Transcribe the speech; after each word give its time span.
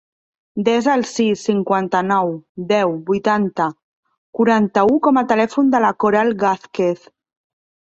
Desa 0.69 0.95
el 0.99 1.03
sis, 1.09 1.43
cinquanta-nou, 1.49 2.33
deu, 2.73 2.95
vuitanta, 3.11 3.69
quaranta-u 4.41 5.01
com 5.09 5.25
a 5.25 5.27
telèfon 5.35 5.75
de 5.77 5.87
la 5.89 5.97
Coral 6.07 6.39
Gazquez. 6.47 7.11